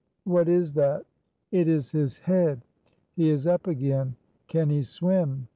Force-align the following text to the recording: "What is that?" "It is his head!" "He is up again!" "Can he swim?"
"What 0.23 0.49
is 0.49 0.73
that?" 0.73 1.05
"It 1.51 1.67
is 1.67 1.91
his 1.91 2.17
head!" 2.17 2.63
"He 3.13 3.29
is 3.29 3.45
up 3.45 3.67
again!" 3.67 4.15
"Can 4.47 4.71
he 4.71 4.81
swim?" 4.81 5.47